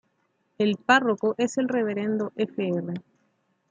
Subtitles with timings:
[0.57, 2.95] El párroco es el Reverendo Fr.